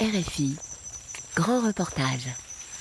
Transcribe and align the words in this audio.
RFI, 0.00 0.56
grand 1.36 1.60
reportage. 1.60 2.28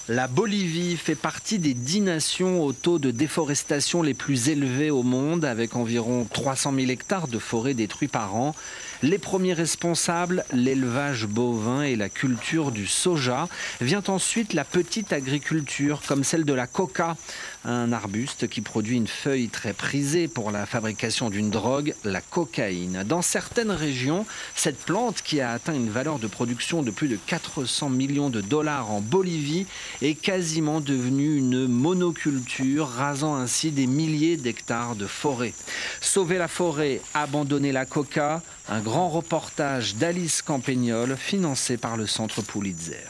La 0.07 0.27
Bolivie 0.27 0.97
fait 0.97 1.15
partie 1.15 1.59
des 1.59 1.73
dix 1.73 2.01
nations 2.01 2.63
au 2.63 2.73
taux 2.73 2.99
de 2.99 3.11
déforestation 3.11 4.01
les 4.01 4.13
plus 4.13 4.49
élevés 4.49 4.91
au 4.91 5.03
monde, 5.03 5.43
avec 5.43 5.75
environ 5.75 6.25
300 6.31 6.73
000 6.73 6.89
hectares 6.89 7.27
de 7.27 7.37
forêts 7.37 7.73
détruits 7.73 8.07
par 8.07 8.35
an. 8.35 8.55
Les 9.03 9.17
premiers 9.17 9.53
responsables, 9.53 10.45
l'élevage 10.53 11.25
bovin 11.25 11.81
et 11.81 11.95
la 11.95 12.07
culture 12.07 12.71
du 12.71 12.85
soja. 12.85 13.47
Vient 13.79 14.03
ensuite 14.07 14.53
la 14.53 14.63
petite 14.63 15.11
agriculture, 15.11 16.03
comme 16.07 16.23
celle 16.23 16.45
de 16.45 16.53
la 16.53 16.67
coca, 16.67 17.17
un 17.65 17.91
arbuste 17.93 18.47
qui 18.47 18.61
produit 18.61 18.97
une 18.97 19.07
feuille 19.07 19.49
très 19.49 19.73
prisée 19.73 20.27
pour 20.27 20.51
la 20.51 20.67
fabrication 20.67 21.31
d'une 21.31 21.49
drogue, 21.49 21.95
la 22.03 22.21
cocaïne. 22.21 23.03
Dans 23.03 23.23
certaines 23.23 23.71
régions, 23.71 24.27
cette 24.55 24.77
plante, 24.77 25.23
qui 25.23 25.41
a 25.41 25.51
atteint 25.51 25.73
une 25.73 25.89
valeur 25.89 26.19
de 26.19 26.27
production 26.27 26.83
de 26.83 26.91
plus 26.91 27.07
de 27.07 27.15
400 27.15 27.89
millions 27.89 28.29
de 28.29 28.41
dollars 28.41 28.91
en 28.91 29.01
Bolivie, 29.01 29.65
est 30.03 30.13
quasiment 30.13 30.79
devenue 30.79 31.37
une 31.37 31.65
monoculture, 31.67 32.87
rasant 32.87 33.35
ainsi 33.35 33.71
des 33.71 33.87
milliers 33.87 34.37
d'hectares 34.37 34.95
de 34.95 35.07
forêt. 35.07 35.55
Sauver 36.01 36.37
la 36.37 36.47
forêt, 36.47 37.01
abandonner 37.15 37.71
la 37.71 37.85
coca, 37.85 38.43
un 38.69 38.79
grand 38.79 38.90
reportage 38.91 39.95
d'Alice 39.95 40.41
Campagnol 40.41 41.15
financé 41.17 41.77
par 41.77 41.97
le 41.97 42.07
Centre 42.07 42.41
Pulitzer. 42.41 43.05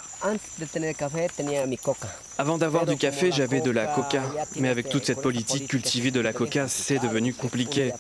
Avant 2.38 2.58
d'avoir 2.58 2.86
du 2.86 2.96
café, 2.96 3.32
j'avais 3.32 3.62
de 3.62 3.72
la 3.72 3.88
coca. 3.88 4.22
Mais 4.58 4.70
avec 4.70 4.90
toute 4.90 5.06
cette 5.06 5.22
politique, 5.22 5.68
cultiver 5.68 6.12
de 6.12 6.20
la 6.20 6.34
coca, 6.34 6.68
c'est 6.68 7.00
devenu 7.00 7.34
compliqué. 7.34 7.94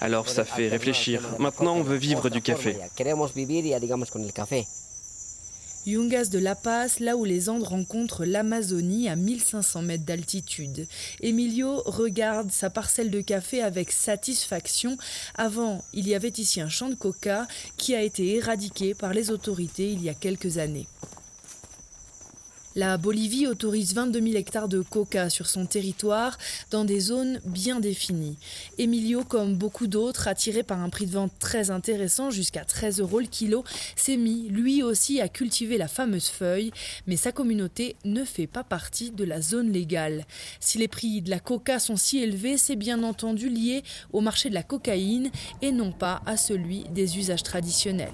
Alors 0.00 0.28
ça 0.28 0.44
fait 0.44 0.68
réfléchir. 0.68 1.22
Maintenant, 1.38 1.76
on 1.76 1.82
veut 1.82 1.96
vivre 1.96 2.28
du 2.28 2.42
café. 2.42 2.76
Yungas 5.86 6.30
de 6.30 6.38
La 6.38 6.54
Paz, 6.54 6.98
là 7.00 7.16
où 7.16 7.24
les 7.24 7.48
Andes 7.50 7.62
rencontrent 7.62 8.24
l'Amazonie 8.24 9.08
à 9.08 9.16
1500 9.16 9.82
mètres 9.82 10.04
d'altitude. 10.04 10.86
Emilio 11.20 11.82
regarde 11.84 12.50
sa 12.50 12.70
parcelle 12.70 13.10
de 13.10 13.20
café 13.20 13.62
avec 13.62 13.92
satisfaction. 13.92 14.96
Avant, 15.34 15.84
il 15.92 16.08
y 16.08 16.14
avait 16.14 16.28
ici 16.28 16.60
un 16.60 16.70
champ 16.70 16.88
de 16.88 16.94
coca 16.94 17.46
qui 17.76 17.94
a 17.94 18.02
été 18.02 18.36
éradiqué 18.36 18.94
par 18.94 19.12
les 19.12 19.30
autorités 19.30 19.92
il 19.92 20.02
y 20.02 20.08
a 20.08 20.14
quelques 20.14 20.58
années. 20.58 20.86
La 22.76 22.96
Bolivie 22.96 23.46
autorise 23.46 23.94
22 23.94 24.20
000 24.20 24.34
hectares 24.34 24.68
de 24.68 24.80
coca 24.80 25.30
sur 25.30 25.46
son 25.46 25.64
territoire 25.64 26.36
dans 26.72 26.84
des 26.84 26.98
zones 26.98 27.40
bien 27.44 27.78
définies. 27.78 28.36
Emilio, 28.78 29.22
comme 29.22 29.54
beaucoup 29.54 29.86
d'autres, 29.86 30.26
attiré 30.26 30.64
par 30.64 30.80
un 30.80 30.88
prix 30.88 31.06
de 31.06 31.12
vente 31.12 31.30
très 31.38 31.70
intéressant, 31.70 32.32
jusqu'à 32.32 32.64
13 32.64 32.98
euros 32.98 33.20
le 33.20 33.26
kilo, 33.26 33.62
s'est 33.94 34.16
mis 34.16 34.48
lui 34.48 34.82
aussi 34.82 35.20
à 35.20 35.28
cultiver 35.28 35.78
la 35.78 35.86
fameuse 35.86 36.26
feuille, 36.26 36.72
mais 37.06 37.16
sa 37.16 37.30
communauté 37.30 37.94
ne 38.04 38.24
fait 38.24 38.48
pas 38.48 38.64
partie 38.64 39.12
de 39.12 39.22
la 39.22 39.40
zone 39.40 39.70
légale. 39.70 40.26
Si 40.58 40.78
les 40.78 40.88
prix 40.88 41.22
de 41.22 41.30
la 41.30 41.38
coca 41.38 41.78
sont 41.78 41.96
si 41.96 42.18
élevés, 42.18 42.58
c'est 42.58 42.74
bien 42.74 43.04
entendu 43.04 43.48
lié 43.48 43.84
au 44.12 44.20
marché 44.20 44.48
de 44.48 44.54
la 44.54 44.64
cocaïne 44.64 45.30
et 45.62 45.70
non 45.70 45.92
pas 45.92 46.22
à 46.26 46.36
celui 46.36 46.82
des 46.90 47.18
usages 47.18 47.44
traditionnels. 47.44 48.10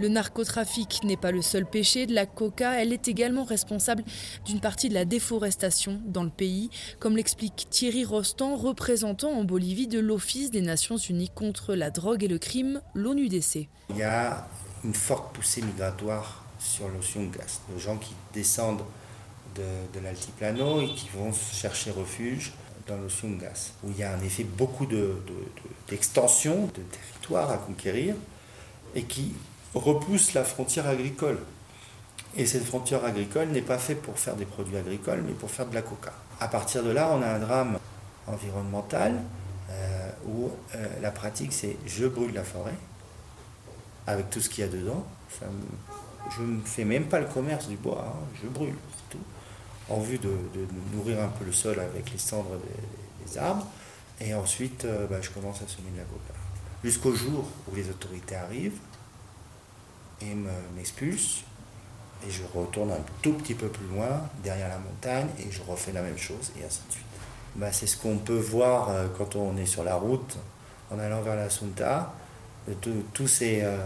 Le 0.00 0.08
narcotrafic 0.08 1.02
n'est 1.04 1.16
pas 1.16 1.30
le 1.30 1.40
seul 1.40 1.66
péché 1.66 2.06
de 2.06 2.14
la 2.14 2.26
coca, 2.26 2.80
elle 2.80 2.92
est 2.92 3.06
également 3.06 3.44
responsable 3.44 4.02
d'une 4.44 4.60
partie 4.60 4.88
de 4.88 4.94
la 4.94 5.04
déforestation 5.04 6.00
dans 6.06 6.24
le 6.24 6.30
pays, 6.30 6.68
comme 6.98 7.16
l'explique 7.16 7.68
Thierry 7.70 8.04
Rostand, 8.04 8.56
représentant 8.56 9.30
en 9.30 9.44
Bolivie 9.44 9.86
de 9.86 10.00
l'Office 10.00 10.50
des 10.50 10.62
Nations 10.62 10.96
Unies 10.96 11.30
contre 11.32 11.74
la 11.74 11.90
drogue 11.90 12.24
et 12.24 12.28
le 12.28 12.38
crime, 12.38 12.80
l'ONUDC. 12.94 13.68
Il 13.90 13.96
y 13.96 14.02
a 14.02 14.48
une 14.84 14.94
forte 14.94 15.34
poussée 15.34 15.62
migratoire 15.62 16.44
sur 16.58 16.88
los 16.88 17.02
Yungas, 17.14 17.60
de 17.72 17.78
gens 17.78 17.96
qui 17.96 18.14
descendent 18.32 18.82
de, 19.54 19.62
de 19.98 20.04
l'altiplano 20.04 20.82
et 20.82 20.92
qui 20.94 21.08
vont 21.14 21.32
chercher 21.32 21.92
refuge 21.92 22.52
dans 22.88 22.96
los 22.96 23.10
Yungas, 23.22 23.70
où 23.84 23.90
il 23.90 23.98
y 23.98 24.02
a 24.02 24.16
en 24.16 24.20
effet 24.20 24.44
beaucoup 24.44 24.86
d'extensions 25.88 26.66
de, 26.66 26.72
de, 26.72 26.82
de 26.82 26.82
territoires 26.82 27.50
à 27.50 27.58
conquérir 27.58 28.16
et 28.94 29.04
qui 29.04 29.32
repousse 29.74 30.34
la 30.34 30.44
frontière 30.44 30.86
agricole. 30.86 31.38
Et 32.36 32.46
cette 32.46 32.64
frontière 32.64 33.04
agricole 33.04 33.48
n'est 33.48 33.62
pas 33.62 33.78
faite 33.78 34.02
pour 34.02 34.18
faire 34.18 34.34
des 34.34 34.44
produits 34.44 34.76
agricoles, 34.76 35.22
mais 35.26 35.32
pour 35.32 35.50
faire 35.50 35.66
de 35.66 35.74
la 35.74 35.82
coca. 35.82 36.12
À 36.40 36.48
partir 36.48 36.82
de 36.82 36.90
là, 36.90 37.10
on 37.12 37.22
a 37.22 37.26
un 37.26 37.38
drame 37.38 37.78
environnemental 38.26 39.20
euh, 39.70 40.10
où 40.26 40.50
euh, 40.74 40.86
la 41.00 41.10
pratique 41.10 41.52
c'est 41.52 41.76
je 41.86 42.06
brûle 42.06 42.34
la 42.34 42.44
forêt 42.44 42.74
avec 44.06 44.30
tout 44.30 44.40
ce 44.40 44.48
qu'il 44.48 44.64
y 44.64 44.66
a 44.66 44.70
dedans. 44.70 45.06
Je 46.36 46.42
ne 46.42 46.60
fais 46.62 46.84
même 46.84 47.04
pas 47.04 47.20
le 47.20 47.26
commerce 47.26 47.68
du 47.68 47.76
bois, 47.76 48.04
hein, 48.06 48.26
je 48.42 48.48
brûle, 48.48 48.74
tout. 49.10 49.18
En 49.88 50.00
vue 50.00 50.18
de, 50.18 50.30
nourrir 50.94 51.20
un 51.20 51.28
peu 51.28 51.44
le 51.44 51.52
sol 51.52 51.78
avec 51.78 52.10
les 52.10 52.18
cendres 52.18 52.56
des, 52.56 53.26
des 53.30 53.38
arbres. 53.38 53.66
Et 54.20 54.34
ensuite, 54.34 54.84
euh, 54.84 55.06
bah, 55.06 55.16
je 55.20 55.30
commence 55.30 55.56
à 55.56 55.68
semer 55.68 55.90
de 55.92 55.98
la 55.98 56.04
coca. 56.04 56.34
Jusqu'au 56.82 57.14
jour 57.14 57.44
où 57.70 57.74
les 57.74 57.88
autorités 57.90 58.36
arrivent, 58.36 58.78
et 60.20 60.34
m'expulse. 60.76 61.42
Et 62.26 62.30
je 62.30 62.42
retourne 62.54 62.90
un 62.92 63.00
tout 63.22 63.34
petit 63.34 63.54
peu 63.54 63.68
plus 63.68 63.86
loin, 63.86 64.22
derrière 64.42 64.68
la 64.68 64.78
montagne, 64.78 65.28
et 65.38 65.50
je 65.50 65.62
refais 65.62 65.92
la 65.92 66.02
même 66.02 66.16
chose, 66.16 66.52
et 66.58 66.64
ainsi 66.64 66.80
de 66.88 66.92
suite. 66.92 67.04
Bah, 67.56 67.70
c'est 67.70 67.86
ce 67.86 67.96
qu'on 67.96 68.18
peut 68.18 68.38
voir 68.38 68.90
euh, 68.90 69.06
quand 69.16 69.36
on 69.36 69.56
est 69.56 69.66
sur 69.66 69.84
la 69.84 69.94
route, 69.94 70.38
en 70.90 70.98
allant 70.98 71.22
vers 71.22 71.36
la 71.36 71.50
Sunta, 71.50 72.12
tous 73.12 73.28
ces 73.28 73.62
euh, 73.62 73.76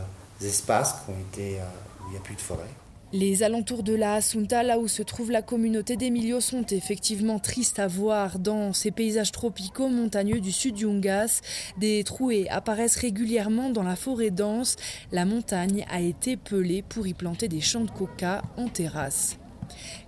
espaces 0.41 1.03
qui 1.05 1.11
ont 1.11 1.19
été, 1.19 1.61
euh, 1.61 1.65
où 2.01 2.09
il 2.09 2.11
n'y 2.13 2.17
a 2.17 2.21
plus 2.21 2.35
de 2.35 2.41
forêt. 2.41 2.71
Les 3.15 3.43
alentours 3.43 3.83
de 3.83 3.95
la 3.95 4.15
Assunta, 4.15 4.63
là 4.63 4.79
où 4.79 4.87
se 4.87 5.03
trouve 5.03 5.31
la 5.31 5.41
communauté 5.41 5.97
d'Emilio, 5.97 6.41
sont 6.41 6.67
effectivement 6.67 7.39
tristes 7.39 7.79
à 7.79 7.87
voir. 7.87 8.39
Dans 8.39 8.75
ces 8.75 8.91
paysages 8.91 9.33
tropicaux 9.33 9.89
montagneux 9.89 10.41
du 10.41 10.53
sud 10.53 10.79
Yungas, 10.79 11.41
des 11.79 12.05
trouées 12.05 12.51
apparaissent 12.51 12.97
régulièrement 12.97 13.71
dans 13.71 13.83
la 13.83 13.97
forêt 13.97 14.31
dense. 14.31 14.77
La 15.11 15.25
montagne 15.25 15.87
a 15.91 16.03
été 16.03 16.37
pelée 16.37 16.83
pour 16.87 17.07
y 17.07 17.15
planter 17.15 17.49
des 17.49 17.63
champs 17.63 17.85
de 17.85 17.91
coca 17.91 18.43
en 18.59 18.69
terrasse. 18.69 19.39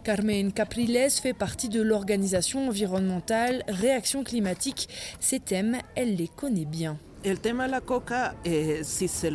Carmen 0.05 0.53
Capriles 0.53 1.09
fait 1.11 1.33
partie 1.33 1.71
de 1.71 1.81
l'organisation 1.81 2.69
environnementale 2.69 3.65
Réaction 3.67 4.25
climatique. 4.25 4.91
Ces 5.21 5.41
thèmes, 5.41 5.79
elle 5.95 6.17
les 6.17 6.29
connaît 6.29 6.67
bien. 6.67 6.99
De 7.25 7.71
la 7.71 7.81
coca, 7.81 8.35
eh, 8.45 8.81
si 8.83 9.09
se 9.09 9.27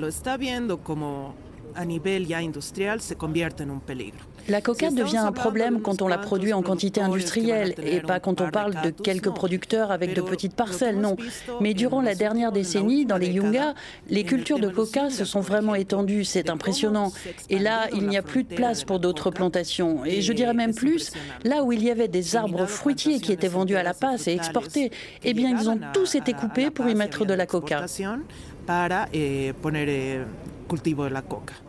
a 1.76 1.86
nivel 1.86 2.28
ya 2.28 2.40
industrial 2.40 3.02
se 3.02 3.16
convierte 3.16 3.62
en 3.62 3.70
un 3.70 3.80
peligro. 3.80 4.20
La 4.48 4.62
coca 4.62 4.92
devient 4.92 5.18
un 5.18 5.32
problème 5.32 5.82
quand 5.82 6.04
on 6.04 6.08
la 6.08 6.20
produit 6.20 6.54
en 6.54 6.62
quantité 6.62 7.02
industrielle 7.02 7.74
et 7.84 8.00
pas 8.00 8.20
quand 8.20 8.42
on 8.42 8.50
parle 8.52 8.76
de 8.84 8.92
quelques 8.92 9.32
producteurs 9.32 9.92
avec 9.92 10.14
de 10.14 10.22
petites 10.22 10.56
parcelles, 10.56 11.00
non. 11.00 11.18
Mais 11.62 11.74
durant 11.74 12.00
la 12.00 12.14
dernière 12.14 12.52
décennie, 12.52 13.06
dans 13.06 13.18
les 13.18 13.30
Yungas, 13.30 13.74
les 14.08 14.24
cultures 14.24 14.60
de 14.60 14.70
coca 14.70 15.10
se 15.10 15.26
sont 15.26 15.40
vraiment 15.40 15.74
étendues, 15.74 16.26
c'est 16.26 16.52
impressionnant. 16.52 17.12
Et 17.50 17.58
là, 17.58 17.88
il 17.94 18.08
n'y 18.08 18.18
a 18.18 18.22
plus 18.22 18.44
de 18.44 18.54
place 18.54 18.84
pour 18.84 19.00
d'autres 19.00 19.32
plantations. 19.32 20.06
Et 20.06 20.22
je 20.22 20.32
dirais 20.32 20.54
même 20.54 20.76
plus, 20.76 21.12
là 21.44 21.64
où 21.64 21.72
il 21.72 21.84
y 21.84 21.90
avait 21.90 22.08
des 22.08 22.36
arbres 22.36 22.68
fruitiers 22.68 23.20
qui 23.20 23.32
étaient 23.32 23.48
vendus 23.48 23.76
à 23.76 23.84
la 23.84 23.96
passe 23.96 24.28
et 24.28 24.34
exportés, 24.34 24.92
eh 25.24 25.34
bien, 25.34 25.58
ils 25.60 25.70
ont 25.70 25.80
tous 25.92 26.14
été 26.14 26.34
coupés 26.34 26.70
pour 26.70 26.88
y 26.88 26.94
mettre 26.94 27.26
de 27.26 27.34
la 27.34 27.48
coca. 27.48 27.86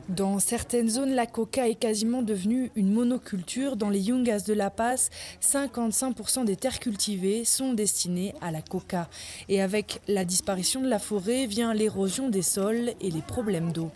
Dans 0.08 0.38
certaines 0.38 0.88
zones, 0.88 1.14
la 1.14 1.26
coca 1.26 1.68
est 1.68 1.74
quasiment 1.74 2.22
devenue 2.22 2.70
une 2.76 2.92
monoculture. 2.92 3.76
Dans 3.76 3.90
les 3.90 4.00
Yungas 4.00 4.44
de 4.46 4.54
La 4.54 4.70
Paz, 4.70 5.10
55% 5.42 6.44
des 6.44 6.56
terres 6.56 6.80
cultivées 6.80 7.44
sont 7.44 7.74
destinées 7.74 8.34
à 8.40 8.50
la 8.50 8.62
coca. 8.62 9.08
Et 9.48 9.60
avec 9.60 10.00
la 10.08 10.24
disparition 10.24 10.80
de 10.80 10.88
la 10.88 10.98
forêt 10.98 11.46
vient 11.46 11.74
l'érosion 11.74 12.28
des 12.28 12.42
sols 12.42 12.92
et 13.00 13.10
les 13.10 13.22
problèmes 13.22 13.72
d'eau. 13.72 13.90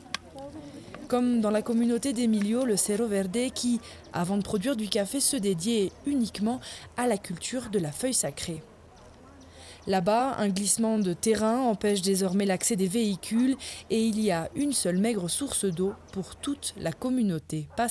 Comme 1.08 1.40
dans 1.40 1.50
la 1.50 1.62
communauté 1.62 2.12
d'Emilio, 2.12 2.64
le 2.64 2.76
Cerro 2.76 3.06
Verde, 3.06 3.52
qui, 3.54 3.80
avant 4.12 4.36
de 4.36 4.42
produire 4.42 4.76
du 4.76 4.88
café, 4.88 5.18
se 5.18 5.36
dédiait 5.36 5.90
uniquement 6.06 6.60
à 6.96 7.06
la 7.06 7.18
culture 7.18 7.70
de 7.70 7.78
la 7.78 7.90
feuille 7.90 8.14
sacrée. 8.14 8.62
Là-bas, 9.86 10.36
un 10.38 10.48
glissement 10.48 10.98
de 10.98 11.12
terrain 11.12 11.60
empêche 11.60 12.02
désormais 12.02 12.46
l'accès 12.46 12.76
des 12.76 12.88
véhicules 12.88 13.56
et 13.90 14.00
il 14.00 14.20
y 14.20 14.30
a 14.30 14.48
une 14.54 14.72
seule 14.72 14.98
maigre 14.98 15.28
source 15.28 15.64
d'eau 15.64 15.94
pour 16.12 16.36
toute 16.36 16.74
la 16.78 16.92
communauté, 16.92 17.68
pas 17.76 17.88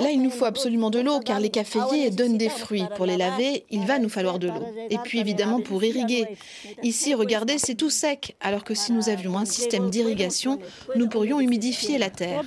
Là, 0.00 0.10
il 0.10 0.22
nous 0.22 0.30
faut 0.30 0.44
absolument 0.44 0.90
de 0.90 1.00
l'eau 1.00 1.18
car 1.20 1.40
les 1.40 1.50
caféiers 1.50 2.10
donnent 2.10 2.38
des 2.38 2.48
fruits. 2.48 2.84
Pour 2.96 3.06
les 3.06 3.16
laver, 3.16 3.64
il 3.70 3.84
va 3.86 3.98
nous 3.98 4.08
falloir 4.08 4.38
de 4.38 4.48
l'eau. 4.48 4.64
Et 4.90 4.98
puis 4.98 5.18
évidemment 5.18 5.60
pour 5.60 5.82
irriguer. 5.82 6.26
Ici, 6.82 7.14
regardez, 7.14 7.58
c'est 7.58 7.74
tout 7.74 7.90
sec, 7.90 8.36
alors 8.40 8.62
que 8.64 8.74
si 8.74 8.92
nous 8.92 9.08
avions 9.08 9.36
un 9.36 9.44
système 9.44 9.90
d'irrigation, 9.90 10.58
nous 10.96 11.08
pourrions 11.08 11.40
humidifier 11.40 11.98
la 11.98 12.10
terre. 12.10 12.42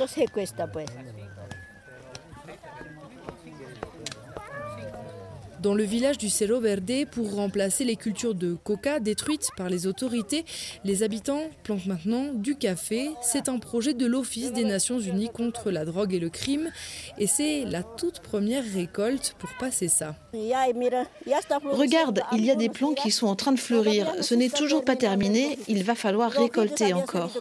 Dans 5.61 5.75
le 5.75 5.83
village 5.83 6.17
du 6.17 6.29
Cerro 6.29 6.59
Verde 6.59 6.91
pour 7.11 7.35
remplacer 7.35 7.83
les 7.83 7.95
cultures 7.95 8.33
de 8.33 8.55
coca 8.63 8.99
détruites 8.99 9.49
par 9.55 9.69
les 9.69 9.85
autorités. 9.85 10.43
Les 10.83 11.03
habitants 11.03 11.43
plantent 11.63 11.85
maintenant 11.85 12.33
du 12.33 12.55
café. 12.55 13.11
C'est 13.21 13.47
un 13.47 13.59
projet 13.59 13.93
de 13.93 14.05
l'Office 14.05 14.51
des 14.53 14.63
Nations 14.63 14.99
Unies 14.99 15.29
contre 15.29 15.69
la 15.69 15.85
drogue 15.85 16.13
et 16.13 16.19
le 16.19 16.29
crime 16.29 16.71
et 17.17 17.27
c'est 17.27 17.65
la 17.65 17.83
toute 17.83 18.21
première 18.21 18.63
récolte 18.63 19.35
pour 19.37 19.49
passer 19.59 19.87
ça. 19.87 20.15
Regarde, 20.33 22.21
il 22.33 22.43
y 22.43 22.51
a 22.51 22.55
des 22.55 22.69
plants 22.69 22.93
qui 22.93 23.11
sont 23.11 23.27
en 23.27 23.35
train 23.35 23.51
de 23.51 23.59
fleurir. 23.59 24.11
Ce 24.21 24.33
n'est 24.33 24.49
toujours 24.49 24.83
pas 24.83 24.95
terminé, 24.95 25.59
il 25.67 25.83
va 25.83 25.95
falloir 25.95 26.31
récolter 26.31 26.93
encore. 26.93 27.31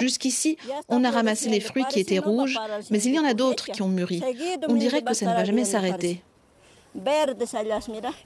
Jusqu'ici, 0.00 0.58
on 0.88 1.04
a 1.04 1.10
ramassé 1.10 1.48
les 1.48 1.60
fruits 1.60 1.84
qui 1.88 2.00
étaient 2.00 2.18
rouges, 2.18 2.58
mais 2.90 3.00
il 3.02 3.14
y 3.14 3.18
en 3.18 3.24
a 3.24 3.34
d'autres 3.34 3.66
qui 3.70 3.80
ont 3.82 3.88
mûri. 3.88 4.22
On 4.68 4.74
dirait 4.74 5.02
que 5.02 5.14
ça 5.14 5.26
ne 5.26 5.32
va 5.32 5.44
jamais 5.44 5.64
s'arrêter. 5.64 6.22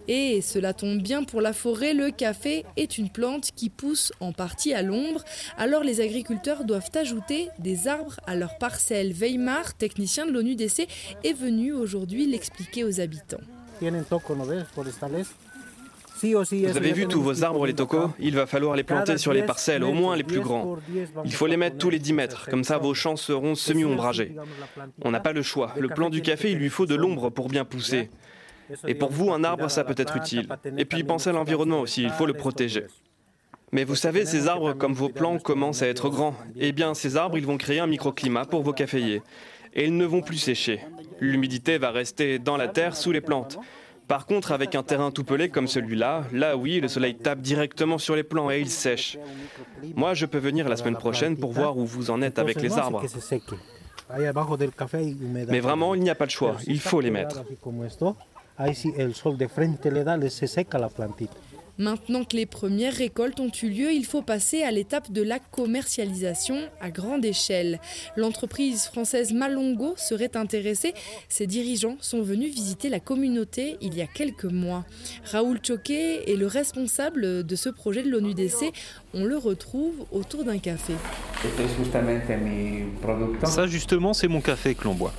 Et 0.08 0.40
cela 0.42 0.72
tombe 0.74 0.98
bien 1.00 1.24
pour 1.24 1.40
la 1.40 1.52
forêt, 1.52 1.94
le 1.94 2.10
café 2.10 2.64
est 2.76 2.98
une 2.98 3.08
plante 3.08 3.50
qui 3.56 3.70
pousse 3.70 4.12
en 4.20 4.32
partie 4.32 4.74
à 4.74 4.82
l'ombre. 4.82 5.24
Alors 5.56 5.82
les 5.82 6.00
agriculteurs 6.00 6.64
doivent 6.64 6.90
ajouter 6.94 7.48
des 7.58 7.88
arbres 7.88 8.20
à 8.26 8.36
leurs 8.36 8.58
parcelles. 8.58 9.12
Weimar, 9.12 9.74
technicien 9.74 10.26
de 10.26 10.32
l'ONUDC, 10.32 10.86
est 11.24 11.32
venu 11.32 11.72
aujourd'hui 11.72 12.26
l'expliquer 12.26 12.84
aux 12.84 13.00
habitants. 13.00 13.40
Vous 16.20 16.76
avez 16.76 16.92
vu 16.92 17.06
tous 17.06 17.22
vos 17.22 17.44
arbres, 17.44 17.64
les 17.64 17.74
tocos? 17.74 18.10
Il 18.18 18.34
va 18.34 18.46
falloir 18.46 18.74
les 18.74 18.82
planter 18.82 19.18
sur 19.18 19.32
les 19.32 19.44
parcelles, 19.44 19.84
au 19.84 19.92
moins 19.92 20.16
les 20.16 20.24
plus 20.24 20.40
grands. 20.40 20.76
Il 21.24 21.32
faut 21.32 21.46
les 21.46 21.56
mettre 21.56 21.78
tous 21.78 21.90
les 21.90 22.00
10 22.00 22.12
mètres, 22.12 22.48
comme 22.50 22.64
ça 22.64 22.78
vos 22.78 22.92
champs 22.92 23.16
seront 23.16 23.54
semi-ombragés. 23.54 24.34
On 25.04 25.12
n'a 25.12 25.20
pas 25.20 25.32
le 25.32 25.42
choix. 25.42 25.74
Le 25.78 25.88
plant 25.88 26.10
du 26.10 26.20
café, 26.20 26.50
il 26.50 26.58
lui 26.58 26.70
faut 26.70 26.86
de 26.86 26.96
l'ombre 26.96 27.30
pour 27.30 27.48
bien 27.48 27.64
pousser. 27.64 28.10
Et 28.86 28.94
pour 28.94 29.10
vous, 29.10 29.32
un 29.32 29.44
arbre, 29.44 29.70
ça 29.70 29.84
peut 29.84 29.94
être 29.96 30.16
utile. 30.16 30.48
Et 30.76 30.84
puis 30.84 31.04
pensez 31.04 31.30
à 31.30 31.32
l'environnement 31.32 31.80
aussi, 31.80 32.02
il 32.02 32.10
faut 32.10 32.26
le 32.26 32.34
protéger. 32.34 32.86
Mais 33.72 33.84
vous 33.84 33.96
savez, 33.96 34.24
ces 34.24 34.48
arbres, 34.48 34.72
comme 34.72 34.94
vos 34.94 35.10
plants, 35.10 35.38
commencent 35.38 35.82
à 35.82 35.88
être 35.88 36.08
grands. 36.08 36.34
Eh 36.58 36.72
bien, 36.72 36.94
ces 36.94 37.16
arbres, 37.16 37.36
ils 37.36 37.46
vont 37.46 37.58
créer 37.58 37.80
un 37.80 37.86
microclimat 37.86 38.46
pour 38.46 38.62
vos 38.62 38.72
caféiers. 38.72 39.22
Et 39.74 39.84
ils 39.84 39.96
ne 39.96 40.06
vont 40.06 40.22
plus 40.22 40.38
sécher. 40.38 40.80
L'humidité 41.20 41.76
va 41.78 41.90
rester 41.90 42.38
dans 42.38 42.56
la 42.56 42.68
terre, 42.68 42.96
sous 42.96 43.12
les 43.12 43.20
plantes. 43.20 43.58
Par 44.06 44.24
contre, 44.24 44.52
avec 44.52 44.74
un 44.74 44.82
terrain 44.82 45.10
tout 45.10 45.22
pelé 45.22 45.50
comme 45.50 45.68
celui-là, 45.68 46.24
là 46.32 46.56
oui, 46.56 46.80
le 46.80 46.88
soleil 46.88 47.14
tape 47.14 47.40
directement 47.40 47.98
sur 47.98 48.16
les 48.16 48.22
plants 48.22 48.50
et 48.50 48.58
ils 48.58 48.70
sèchent. 48.70 49.18
Moi, 49.94 50.14
je 50.14 50.24
peux 50.24 50.38
venir 50.38 50.66
la 50.66 50.76
semaine 50.76 50.96
prochaine 50.96 51.36
pour 51.36 51.52
voir 51.52 51.76
où 51.76 51.84
vous 51.84 52.10
en 52.10 52.22
êtes 52.22 52.38
avec 52.38 52.62
les 52.62 52.78
arbres. 52.78 53.04
Mais 55.48 55.60
vraiment, 55.60 55.94
il 55.94 56.00
n'y 56.00 56.08
a 56.08 56.14
pas 56.14 56.24
de 56.24 56.30
choix, 56.30 56.56
il 56.66 56.80
faut 56.80 57.02
les 57.02 57.10
mettre. 57.10 57.44
Maintenant 61.81 62.25
que 62.25 62.37
les 62.37 62.44
premières 62.44 62.93
récoltes 62.93 63.38
ont 63.38 63.52
eu 63.62 63.69
lieu, 63.69 63.93
il 63.93 64.05
faut 64.05 64.20
passer 64.20 64.64
à 64.64 64.72
l'étape 64.72 65.12
de 65.12 65.22
la 65.22 65.38
commercialisation 65.38 66.58
à 66.81 66.90
grande 66.90 67.25
échelle. 67.25 67.78
L'entreprise 68.16 68.87
française 68.87 69.32
Malongo 69.32 69.94
serait 69.96 70.37
intéressée. 70.37 70.93
Ses 71.28 71.46
dirigeants 71.46 71.96
sont 72.00 72.20
venus 72.20 72.52
visiter 72.52 72.88
la 72.88 72.99
communauté 72.99 73.76
il 73.81 73.96
y 73.96 74.02
a 74.02 74.08
quelques 74.08 74.44
mois. 74.44 74.84
Raoul 75.22 75.61
Choquet 75.62 76.28
est 76.28 76.37
le 76.37 76.49
responsable 76.49 77.46
de 77.46 77.56
ce 77.56 77.69
projet 77.69 78.02
de 78.02 78.11
l'ONUDC. 78.11 78.72
On 79.14 79.25
le 79.25 79.37
retrouve 79.37 80.04
autour 80.11 80.43
d'un 80.43 80.58
café. 80.58 80.94
Ça 83.44 83.69
justement, 83.69 84.14
c'est 84.14 84.28
mon 84.28 84.40
café 84.40 84.75
que 84.75 84.82
l'on 84.82 84.94
boit. 84.94 85.14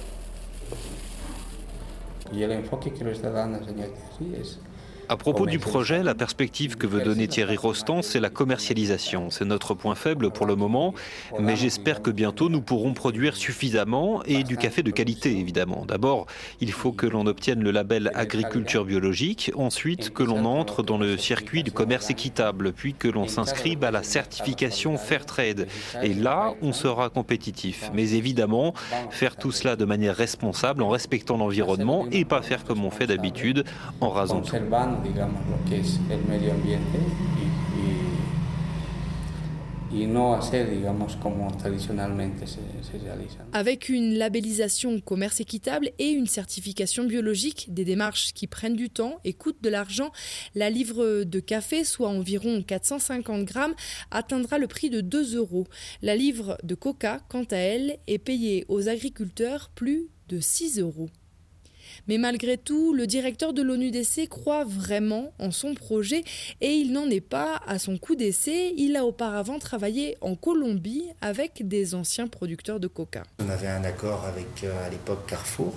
Y 2.31 2.43
el 2.43 2.51
enfoque 2.51 2.93
que 2.93 3.03
lo 3.03 3.11
está 3.11 3.31
dando 3.31 3.59
el 3.59 3.65
Señor 3.65 3.89
Jesús 3.89 4.37
es 4.37 4.59
À 5.11 5.17
propos 5.17 5.47
du 5.47 5.57
projet, 5.57 6.03
la 6.03 6.13
perspective 6.13 6.77
que 6.77 6.85
veut 6.85 7.01
donner 7.01 7.27
Thierry 7.27 7.57
Rostand, 7.57 8.03
c'est 8.03 8.19
la 8.19 8.29
commercialisation. 8.29 9.31
C'est 9.31 9.44
notre 9.44 9.73
point 9.73 9.95
faible 9.95 10.29
pour 10.29 10.45
le 10.45 10.56
moment, 10.56 10.94
mais 11.39 11.56
j'espère 11.56 12.03
que 12.03 12.11
bientôt 12.11 12.47
nous 12.47 12.61
pourrons 12.61 12.94
produire 12.94 13.35
suffisamment 13.35 14.21
et 14.25 14.44
du 14.44 14.56
café 14.56 14.83
de 14.83 14.91
qualité, 14.91 15.35
évidemment. 15.35 15.83
D'abord, 15.88 16.27
il 16.61 16.71
faut 16.71 16.91
que 16.91 17.07
l'on 17.07 17.25
obtienne 17.25 17.63
le 17.63 17.71
label 17.71 18.11
agriculture 18.13 18.85
biologique, 18.85 19.51
ensuite 19.56 20.13
que 20.13 20.21
l'on 20.21 20.45
entre 20.45 20.83
dans 20.83 21.00
le 21.00 21.17
circuit 21.17 21.63
du 21.63 21.71
commerce 21.71 22.11
équitable, 22.11 22.71
puis 22.71 22.94
que 22.94 23.07
l'on 23.07 23.27
s'inscrive 23.27 23.83
à 23.83 23.89
la 23.89 24.03
certification 24.03 24.95
Fairtrade. 25.00 25.67
Et 26.03 26.13
là, 26.13 26.53
on 26.61 26.71
sera 26.71 27.09
compétitif. 27.09 27.89
Mais 27.95 28.11
évidemment, 28.11 28.75
faire 29.09 29.38
tout 29.38 29.51
cela 29.51 29.75
de 29.75 29.85
manière 29.85 30.15
responsable, 30.15 30.83
en 30.83 30.89
respectant 30.89 31.35
l'environnement 31.35 32.06
et 32.11 32.25
pas 32.25 32.44
faire 32.44 32.63
comme 32.63 32.85
on 32.85 32.91
fait 32.91 33.07
d'habitude, 33.07 33.63
en 34.01 34.09
rasant 34.11 34.41
tout. 34.41 34.56
Digamos, 35.03 35.41
lo 35.47 35.69
que 35.69 35.79
es 35.79 35.99
el 36.09 36.23
medio 36.25 36.53
ambiente 36.53 36.99
y, 39.91 39.97
y, 39.97 40.03
y 40.03 40.07
no 40.07 40.33
hacer, 40.35 40.69
digamos, 40.69 41.13
se, 41.13 42.47
se. 42.47 42.99
Avec 43.53 43.89
une 43.89 44.13
labellisation 44.13 44.99
commerce 44.99 45.39
équitable 45.39 45.91
et 45.97 46.09
une 46.09 46.27
certification 46.27 47.05
biologique, 47.05 47.67
des 47.73 47.85
démarches 47.85 48.33
qui 48.33 48.47
prennent 48.47 48.75
du 48.75 48.89
temps 48.89 49.19
et 49.23 49.33
coûtent 49.33 49.61
de 49.61 49.69
l'argent, 49.69 50.11
la 50.55 50.69
livre 50.69 51.23
de 51.23 51.39
café, 51.39 51.83
soit 51.83 52.09
environ 52.09 52.61
450 52.61 53.45
grammes, 53.45 53.75
atteindra 54.11 54.57
le 54.57 54.67
prix 54.67 54.89
de 54.89 55.01
2 55.01 55.35
euros. 55.35 55.67
La 56.01 56.15
livre 56.15 56.57
de 56.63 56.75
coca, 56.75 57.21
quant 57.29 57.45
à 57.51 57.57
elle, 57.57 57.97
est 58.07 58.19
payée 58.19 58.65
aux 58.67 58.89
agriculteurs 58.89 59.71
plus 59.73 60.09
de 60.27 60.39
6 60.39 60.79
euros. 60.79 61.09
Mais 62.09 62.17
malgré 62.17 62.57
tout, 62.57 62.91
le 62.95 63.06
directeur 63.06 63.53
de 63.53 63.61
l'ONUDC 63.61 64.27
croit 64.29 64.65
vraiment 64.65 65.31
en 65.38 65.51
son 65.51 65.75
projet 65.75 66.23
et 66.59 66.71
il 66.71 66.91
n'en 66.91 67.07
est 67.07 67.21
pas 67.21 67.61
à 67.67 67.77
son 67.77 68.00
coup 68.00 68.15
d'essai. 68.15 68.73
Il 68.77 68.95
a 68.95 69.06
auparavant 69.06 69.59
travaillé 69.59 70.17
en 70.21 70.33
Colombie 70.33 71.03
avec 71.21 71.67
des 71.67 71.94
anciens 71.94 72.27
producteurs 72.27 72.79
de 72.79 72.88
coca. 72.88 73.21
On 73.38 73.47
avait 73.47 73.67
un 73.67 73.83
accord 73.83 74.25
avec 74.25 74.63
euh, 74.63 74.88
à 74.88 74.89
l'époque 74.89 75.27
Carrefour 75.27 75.75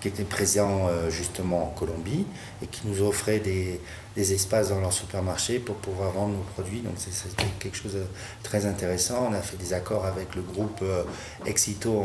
qui 0.00 0.08
était 0.08 0.24
présent 0.24 0.88
euh, 0.88 1.10
justement 1.10 1.64
en 1.64 1.70
Colombie 1.78 2.24
et 2.62 2.66
qui 2.66 2.86
nous 2.86 3.02
offrait 3.02 3.40
des, 3.40 3.78
espaces 4.16 4.68
dans 4.68 4.80
leur 4.80 4.92
supermarché 4.92 5.58
pour 5.58 5.76
pouvoir 5.76 6.12
vendre 6.12 6.34
nos 6.34 6.42
produits. 6.54 6.80
Donc 6.80 6.94
c'était 6.96 7.44
quelque 7.58 7.76
chose 7.76 7.94
de 7.94 8.04
très 8.42 8.66
intéressant. 8.66 9.28
On 9.30 9.34
a 9.34 9.40
fait 9.40 9.56
des 9.56 9.72
accords 9.72 10.06
avec 10.06 10.34
le 10.34 10.42
groupe 10.42 10.80
euh, 10.82 11.02
Exito 11.46 12.04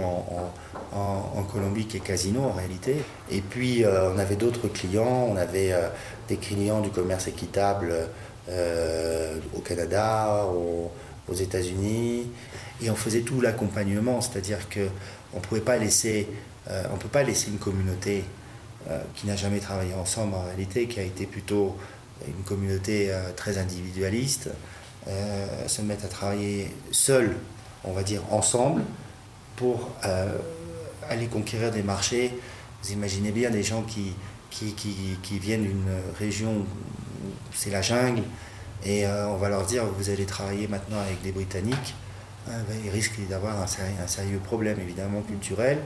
en, 0.94 1.44
Colombie 1.44 1.86
qui 1.86 1.98
est 1.98 2.02
Casino 2.02 2.42
en 2.42 2.52
réalité. 2.52 2.96
Et 3.32 3.42
puis 3.42 3.84
euh, 3.84 4.12
on 4.14 4.20
avait 4.20 4.36
d'autres 4.36 4.68
clients. 4.68 5.28
On 5.30 5.36
avait 5.36 5.74
des 6.28 6.38
clients 6.38 6.82
du 6.82 6.90
commerce 6.90 7.28
équitable 7.28 7.94
au 8.48 9.60
Canada, 9.60 10.46
aux 11.28 11.34
États-Unis. 11.34 12.30
Et 12.82 12.90
on 12.90 12.96
faisait 12.96 13.22
tout 13.22 13.42
l'accompagnement, 13.42 14.22
c'est-à-dire 14.22 14.70
qu'on 14.70 15.38
ne 15.38 15.42
pouvait 15.42 15.62
pas 15.62 15.78
laisser 15.78 16.28
euh, 16.70 16.84
peut 17.00 17.08
pas 17.08 17.24
laisser 17.24 17.50
une 17.50 17.58
communauté 17.58 18.24
euh, 18.90 19.02
qui 19.16 19.28
n'a 19.28 19.36
jamais 19.36 19.60
travaillé 19.60 19.94
ensemble 19.94 20.36
en 20.36 20.44
réalité, 20.44 20.88
qui 20.88 21.00
a 21.00 21.04
été 21.04 21.26
plutôt 21.26 21.76
une 22.28 22.44
communauté 22.44 23.12
euh, 23.12 23.32
très 23.36 23.58
individualiste, 23.58 24.50
se 25.66 25.82
mettre 25.82 26.06
à 26.06 26.08
travailler 26.08 26.72
seul, 26.92 27.36
on 27.84 27.94
va 27.94 28.04
dire 28.04 28.22
ensemble, 28.30 28.84
pour 29.56 29.90
aller 31.10 31.26
conquérir 31.26 31.72
des 31.72 31.82
marchés. 31.82 32.32
Vous 32.84 32.92
imaginez 32.92 33.32
bien 33.32 33.50
des 33.50 33.64
gens 33.64 33.82
qui, 33.82 34.14
qui, 34.52 35.40
viennent 35.40 35.64
d'une 35.64 35.90
région 36.20 36.52
où 36.58 36.66
c'est 37.56 37.72
la 37.72 37.82
jungle, 37.82 38.22
et 38.86 39.08
on 39.08 39.38
va 39.38 39.50
leur 39.50 39.66
dire 39.66 39.86
vous 39.98 40.12
allez 40.12 40.26
travailler 40.26 40.68
maintenant 40.68 41.00
avec 41.00 41.24
des 41.24 41.32
Britanniques, 41.32 41.96
ben, 42.50 42.76
ils 42.84 42.90
risquent 42.90 43.28
d'avoir 43.28 43.62
un, 43.62 43.68
sérieux 44.08 44.40
problème 44.44 44.80
évidemment 44.80 45.22
culturel 45.22 45.80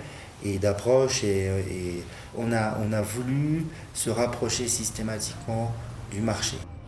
et 0.46 0.58
d'approche. 0.60 1.24
Et, 1.24 2.04
on, 2.38 2.52
a, 2.52 2.78
on 2.80 2.94
a 2.94 3.02
voulu 3.02 3.66
se 3.94 4.10
rapprocher 4.10 4.68
systématiquement 4.68 5.74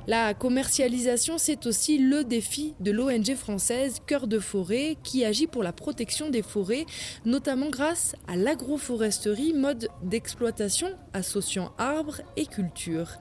La 0.08 0.36
commercialisation, 0.36 1.40
c'est 1.40 1.66
aussi 1.66 1.98
le 1.98 2.24
défi 2.24 2.76
de 2.80 2.92
l'ONG 2.92 3.34
française 3.34 4.02
Cœur 4.06 4.28
de 4.28 4.38
Forêt 4.38 4.98
qui 5.02 5.26
agit 5.26 5.48
pour 5.48 5.64
la 5.64 5.74
protection 5.74 6.30
des 6.30 6.44
forêts, 6.44 6.86
notamment 7.26 7.72
grâce 7.72 8.16
à 8.28 8.36
l'agroforesterie, 8.36 9.54
mode 9.54 9.88
d'exploitation 10.04 10.90
associant 11.14 11.72
arbres 11.80 12.22
et 12.38 12.46
cultures. 12.46 13.14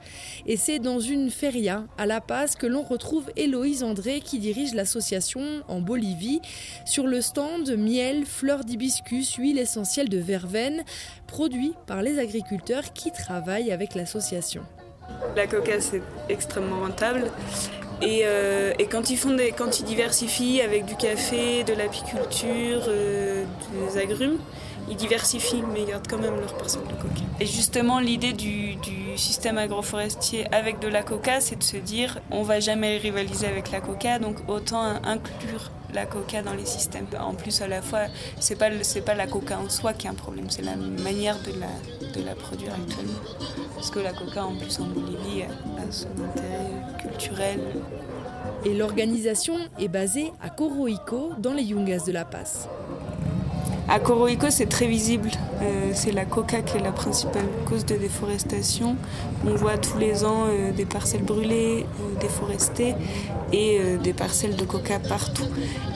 Et 0.45 0.57
c'est 0.57 0.77
dans 0.77 0.99
une 0.99 1.31
feria 1.31 1.87
à 1.97 2.05
La 2.05 2.21
Paz 2.21 2.55
que 2.55 2.67
l'on 2.67 2.83
retrouve 2.83 3.31
Héloïse 3.35 3.81
André 3.81 4.21
qui 4.21 4.37
dirige 4.37 4.75
l'association 4.75 5.63
en 5.67 5.81
Bolivie. 5.81 6.39
Sur 6.85 7.07
le 7.07 7.19
stand, 7.21 7.75
miel, 7.75 8.27
fleurs 8.27 8.63
d'hibiscus, 8.63 9.33
huile 9.37 9.57
essentielle 9.57 10.09
de 10.09 10.19
verveine, 10.19 10.83
produits 11.25 11.73
par 11.87 12.03
les 12.03 12.19
agriculteurs 12.19 12.93
qui 12.93 13.11
travaillent 13.11 13.71
avec 13.71 13.95
l'association. 13.95 14.61
La 15.35 15.47
coca, 15.47 15.79
c'est 15.79 16.01
extrêmement 16.29 16.79
rentable 16.81 17.29
Et, 18.01 18.25
quand 18.89 19.09
ils 19.09 19.17
font 19.17 19.35
des, 19.35 19.51
quand 19.51 19.79
ils 19.79 19.85
diversifient 19.85 20.61
avec 20.61 20.85
du 20.85 20.95
café, 20.95 21.63
de 21.63 21.73
l'apiculture, 21.73 22.81
des 22.87 23.97
agrumes, 23.97 24.37
ils 24.89 24.95
diversifient, 24.95 25.63
mais 25.73 25.81
ils 25.81 25.87
gardent 25.87 26.07
quand 26.07 26.17
même 26.17 26.39
leur 26.39 26.53
parcelle 26.53 26.83
de 26.83 27.01
coca. 27.01 27.21
Et 27.39 27.45
justement, 27.45 27.99
l'idée 27.99 28.33
du, 28.33 28.77
système 29.17 29.57
agroforestier 29.57 30.45
avec 30.53 30.79
de 30.79 30.89
la 30.89 31.01
coca, 31.01 31.39
c'est 31.39 31.55
de 31.55 31.63
se 31.63 31.77
dire 31.77 32.19
on 32.31 32.43
va 32.43 32.59
jamais 32.59 32.97
rivaliser 32.97 33.47
avec 33.47 33.71
la 33.71 33.79
coca, 33.79 34.19
donc 34.19 34.35
autant 34.49 34.81
inclure 35.05 35.71
la 35.95 36.05
coca 36.05 36.43
dans 36.43 36.53
les 36.53 36.65
systèmes. 36.65 37.07
En 37.19 37.33
plus, 37.33 37.61
à 37.61 37.67
la 37.67 37.81
fois, 37.81 38.05
c'est 38.39 38.55
pas 38.57 38.69
pas 39.05 39.15
la 39.15 39.27
coca 39.27 39.57
en 39.59 39.69
soi 39.69 39.93
qui 39.93 40.07
est 40.07 40.09
un 40.09 40.13
problème, 40.13 40.49
c'est 40.49 40.61
la 40.61 40.75
manière 40.75 41.37
de 41.41 41.51
la, 41.59 42.11
de 42.11 42.23
la 42.23 42.35
produire 42.35 42.73
actuellement. 42.73 43.19
Parce 43.75 43.89
que 43.89 43.99
la 43.99 44.13
coca, 44.13 44.45
en 44.45 44.55
plus, 44.55 44.79
en 44.79 44.85
Bolivie, 44.85 45.43
a 45.43 45.91
son 45.91 46.09
intérêt 46.23 46.71
culturel. 47.01 47.59
Et 48.65 48.73
l'organisation 48.73 49.57
est 49.79 49.87
basée 49.87 50.31
à 50.41 50.49
Coroico, 50.49 51.33
dans 51.37 51.53
les 51.53 51.63
Yungas 51.63 52.05
de 52.05 52.11
La 52.11 52.25
Paz. 52.25 52.67
À 53.87 53.99
Coroico, 53.99 54.47
c'est 54.49 54.65
très 54.65 54.87
visible. 54.87 55.29
Euh, 55.61 55.91
c'est 55.93 56.11
la 56.11 56.25
coca 56.25 56.61
qui 56.61 56.77
est 56.77 56.81
la 56.81 56.91
principale 56.91 57.45
cause 57.69 57.85
de 57.85 57.95
déforestation. 57.95 58.95
On 59.45 59.53
voit 59.53 59.77
tous 59.77 59.99
les 59.99 60.25
ans 60.25 60.45
euh, 60.47 60.71
des 60.71 60.85
parcelles 60.85 61.23
brûlées, 61.23 61.85
euh, 62.01 62.19
déforestées 62.19 62.95
et 63.53 63.79
des 64.03 64.13
parcelles 64.13 64.55
de 64.55 64.65
coca 64.65 64.99
partout. 64.99 65.45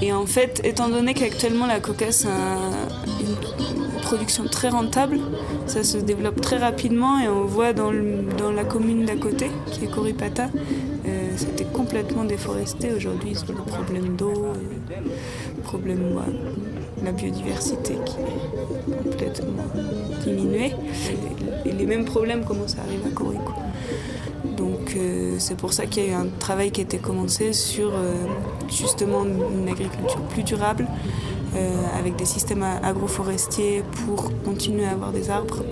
Et 0.02 0.14
en 0.14 0.28
fait, 0.28 0.62
étant 0.64 0.88
donné 0.88 1.14
qu'actuellement 1.16 1.66
la 1.66 1.80
coca, 1.80 2.12
c'est 2.12 2.28
une 2.28 4.02
production 4.04 4.46
très 4.46 4.70
rentable, 4.70 5.20
ça 5.66 5.84
se 5.84 5.98
développe 5.98 6.40
très 6.42 6.58
rapidement 6.58 7.20
et 7.20 7.28
on 7.28 7.46
voit 7.46 7.74
dans, 7.74 7.92
la 7.92 8.64
commune 8.64 9.04
d'à 9.06 9.16
côté, 9.16 9.50
qui 9.72 9.84
est 9.84 9.88
Coripata, 9.88 10.50
c'était 11.36 11.66
complètement 11.66 12.24
déforesté. 12.24 12.94
Aujourd'hui, 12.96 13.32
ils 13.32 13.42
ont 13.44 13.56
des 13.56 13.72
problèmes 13.72 14.16
d'eau, 14.16 14.54
problème 15.64 16.20
la 17.04 17.12
biodiversité 17.12 17.96
qui 18.06 18.16
est 18.18 19.04
complètement 19.04 19.64
diminuée. 20.24 20.74
Et 21.66 21.72
les 21.72 21.86
mêmes 21.86 22.06
problèmes 22.06 22.44
commencent 22.44 22.78
à 22.78 22.82
arriver 22.82 23.08
à 23.08 23.12
Corico. 23.12 23.54
Donc 24.58 24.96
euh, 24.96 25.36
c'est 25.40 25.56
pour 25.56 25.74
ça 25.74 25.86
qu'il 25.86 26.04
y 26.04 26.08
a 26.08 26.10
eu 26.12 26.14
un 26.14 26.28
travail 26.40 26.72
qui 26.72 26.82
a 26.82 26.84
été 26.84 26.98
commencé 26.98 27.54
sur 27.54 27.92
euh, 27.94 28.14
justement 28.70 29.26
une 29.26 29.68
agriculture 29.68 30.22
plus 30.30 30.44
durable, 30.44 30.88
euh, 31.56 31.76
avec 31.98 32.16
des 32.16 32.26
systèmes 32.26 32.64
agroforestiers 32.84 33.84
pour 34.06 34.32
continuer 34.44 34.86
à 34.86 34.92
avoir 34.92 35.12
des 35.12 35.30
arbres, 35.30 35.64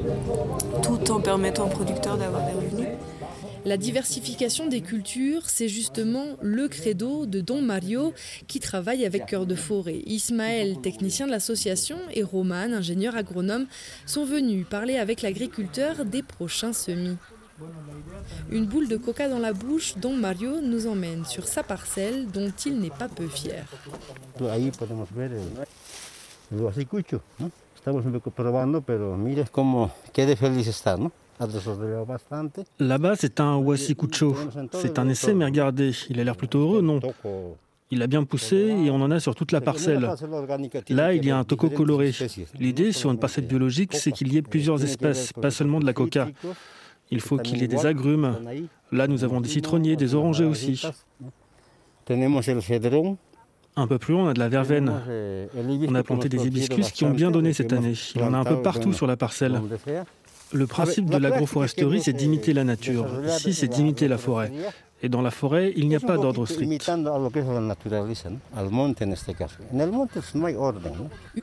tout 0.82 1.12
en 1.12 1.20
permettant 1.20 1.66
aux 1.66 1.70
producteurs 1.70 2.18
d'avoir 2.18 2.46
des 2.46 2.54
revenus. 2.54 2.88
La 3.66 3.78
diversification 3.78 4.68
des 4.68 4.82
cultures, 4.82 5.50
c'est 5.50 5.68
justement 5.68 6.38
le 6.42 6.68
credo 6.68 7.26
de 7.26 7.42
Don 7.42 7.62
Mario 7.62 8.14
qui 8.48 8.60
travaille 8.60 9.06
avec 9.06 9.26
Cœur 9.26 9.46
de 9.46 9.56
Forêt. 9.56 10.02
Ismaël, 10.06 10.80
technicien 10.82 11.26
de 11.26 11.32
l'association, 11.32 11.98
et 12.14 12.24
Roman, 12.24 12.74
ingénieur 12.74 13.16
agronome, 13.16 13.68
sont 14.06 14.26
venus 14.26 14.66
parler 14.70 14.98
avec 14.98 15.22
l'agriculteur 15.22 16.06
des 16.06 16.24
prochains 16.24 16.74
semis. 16.74 17.18
Une 18.52 18.66
boule 18.66 18.88
de 18.88 18.98
coca 18.98 19.28
dans 19.28 19.40
la 19.40 19.54
bouche, 19.54 19.98
Don 19.98 20.16
Mario 20.16 20.62
nous 20.62 20.88
emmène 20.88 21.26
sur 21.26 21.48
sa 21.48 21.64
parcelle 21.64 22.28
dont 22.28 22.52
il 22.66 22.80
n'est 22.80 22.90
pas 22.90 23.10
peu 23.10 23.28
fier. 23.28 23.66
Estamos 27.88 28.22
probando, 28.36 28.82
pero 28.82 29.16
mire 29.16 29.46
cómo 29.50 29.90
qué 30.12 30.26
de 30.26 30.36
feliz 30.36 30.68
está, 30.68 30.98
¿no? 30.98 31.10
Là-bas, 32.80 33.16
c'est 33.16 33.40
un 33.40 33.56
Wasikucho. 33.56 34.36
C'est 34.74 35.00
un 35.00 35.08
essai, 35.08 35.34
mais 35.34 35.46
regardez, 35.46 35.92
il 36.10 36.20
a 36.20 36.26
l'air 36.26 36.36
plutôt 36.36 36.60
heureux, 36.60 36.82
non? 36.82 37.00
Il 37.90 38.02
a 38.02 38.08
bien 38.08 38.26
poussé 38.26 38.58
et 38.58 38.90
on 38.90 39.02
en 39.02 39.10
a 39.10 39.22
sur 39.22 39.36
toute 39.36 39.54
la 39.54 39.62
parcelle. 39.62 40.06
Là, 40.90 41.14
il 41.14 41.24
y 41.24 41.32
a 41.32 41.38
un 41.38 41.46
toco 41.46 41.70
coloré. 41.70 42.12
L'idée 42.60 42.92
sur 42.92 43.10
une 43.10 43.20
parcelle 43.20 43.46
biologique, 43.46 43.94
c'est 43.94 44.12
qu'il 44.12 44.34
y 44.34 44.38
ait 44.38 44.42
plusieurs 44.42 44.84
espèces, 44.84 45.32
pas 45.32 45.52
seulement 45.52 45.80
de 45.80 45.86
la 45.86 45.94
coca. 45.94 46.28
Il 47.10 47.22
faut 47.22 47.38
qu'il 47.38 47.60
y 47.60 47.64
ait 47.64 47.70
des 47.70 47.86
agrumes. 47.86 48.36
Là, 48.92 49.08
nous 49.08 49.24
avons 49.24 49.40
des 49.40 49.48
citronniers, 49.48 49.96
des 49.96 50.14
orangers 50.14 50.44
aussi. 50.44 50.82
Un 53.78 53.88
peu 53.88 54.00
plus 54.00 54.14
loin, 54.14 54.26
on 54.26 54.28
a 54.30 54.34
de 54.34 54.40
la 54.40 54.50
verveine. 54.50 54.92
On 55.88 55.96
a 55.96 56.04
planté 56.04 56.30
des 56.30 56.48
hibiscus 56.48 56.92
qui 56.92 57.06
ont 57.06 57.12
bien 57.12 57.32
donné 57.32 57.54
cette 57.54 57.72
année. 57.72 57.94
Il 58.16 58.22
y 58.22 58.24
en 58.24 58.34
a 58.34 58.38
un 58.38 58.44
peu 58.44 58.62
partout 58.62 58.92
sur 58.92 59.08
la 59.08 59.16
parcelle. 59.16 59.62
Le 60.54 60.66
principe 60.66 61.10
de 61.10 61.18
l'agroforesterie, 61.18 62.02
c'est 62.02 62.14
d'imiter 62.14 62.54
la 62.54 62.64
nature. 62.64 63.08
Ici, 63.26 63.54
c'est 63.54 63.68
d'imiter 63.68 64.08
la 64.08 64.18
forêt. 64.18 64.52
Et 65.04 65.10
dans 65.10 65.22
la 65.22 65.30
forêt, 65.30 65.74
il 65.76 65.88
n'y 65.88 65.96
a 65.96 66.00
pas 66.00 66.18
d'ordre 66.18 66.48
strict. 66.48 66.90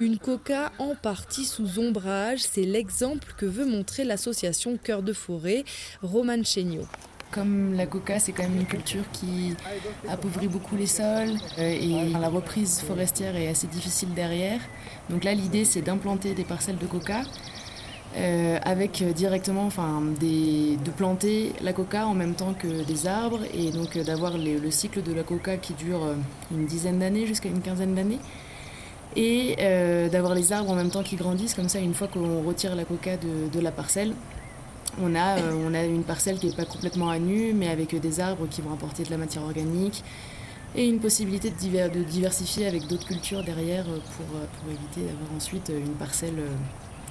Une 0.00 0.18
coca 0.18 0.72
en 0.80 0.94
partie 1.00 1.44
sous 1.44 1.78
ombrage, 1.78 2.40
c'est 2.40 2.64
l'exemple 2.64 3.32
que 3.36 3.46
veut 3.46 3.66
montrer 3.66 4.02
l'association 4.02 4.76
Cœur 4.76 5.02
de 5.02 5.12
Forêt, 5.12 5.64
Roman 6.02 6.42
Chenio. 6.42 6.82
Comme 7.34 7.74
la 7.74 7.86
coca, 7.86 8.20
c'est 8.20 8.30
quand 8.30 8.44
même 8.44 8.60
une 8.60 8.64
culture 8.64 9.02
qui 9.12 9.56
appauvrit 10.08 10.46
beaucoup 10.46 10.76
les 10.76 10.86
sols 10.86 11.34
euh, 11.58 11.62
et 11.62 12.12
la 12.12 12.28
reprise 12.28 12.78
forestière 12.86 13.34
est 13.34 13.48
assez 13.48 13.66
difficile 13.66 14.14
derrière. 14.14 14.60
Donc 15.10 15.24
là, 15.24 15.34
l'idée, 15.34 15.64
c'est 15.64 15.82
d'implanter 15.82 16.34
des 16.34 16.44
parcelles 16.44 16.78
de 16.78 16.86
coca 16.86 17.22
euh, 18.16 18.60
avec 18.62 19.02
directement 19.16 19.66
enfin, 19.66 20.00
de 20.20 20.90
planter 20.96 21.52
la 21.60 21.72
coca 21.72 22.06
en 22.06 22.14
même 22.14 22.34
temps 22.34 22.54
que 22.54 22.84
des 22.84 23.08
arbres 23.08 23.40
et 23.52 23.72
donc 23.72 23.96
euh, 23.96 24.04
d'avoir 24.04 24.38
le 24.38 24.70
cycle 24.70 25.02
de 25.02 25.12
la 25.12 25.24
coca 25.24 25.56
qui 25.56 25.72
dure 25.72 26.14
une 26.52 26.66
dizaine 26.66 27.00
d'années 27.00 27.26
jusqu'à 27.26 27.48
une 27.48 27.62
quinzaine 27.62 27.96
d'années 27.96 28.20
et 29.16 29.56
d'avoir 30.10 30.36
les 30.36 30.52
arbres 30.52 30.70
en 30.70 30.76
même 30.76 30.90
temps 30.90 31.02
qui 31.02 31.16
grandissent 31.16 31.54
comme 31.54 31.68
ça 31.68 31.80
une 31.80 31.94
fois 31.94 32.06
qu'on 32.06 32.42
retire 32.42 32.76
la 32.76 32.84
coca 32.84 33.16
de, 33.16 33.60
la 33.60 33.72
parcelle 33.72 34.12
on 35.02 35.14
a, 35.14 35.36
on 35.52 35.74
a 35.74 35.84
une 35.84 36.04
parcelle 36.04 36.38
qui 36.38 36.46
n'est 36.48 36.56
pas 36.56 36.64
complètement 36.64 37.10
à 37.10 37.18
nu 37.18 37.52
mais 37.54 37.68
avec 37.68 37.98
des 37.98 38.20
arbres 38.20 38.46
qui 38.48 38.60
vont 38.60 38.72
apporter 38.72 39.02
de 39.02 39.10
la 39.10 39.16
matière 39.18 39.42
organique 39.42 40.02
et 40.76 40.88
une 40.88 40.98
possibilité 40.98 41.50
de, 41.50 42.02
diversifier 42.02 42.66
avec 42.66 42.86
d'autres 42.86 43.06
cultures 43.06 43.44
derrière 43.44 43.84
pour, 43.84 44.26
pour 44.26 44.70
éviter 44.70 45.02
d'avoir 45.02 45.32
ensuite 45.36 45.70
une 45.70 45.94
parcelle 45.94 46.42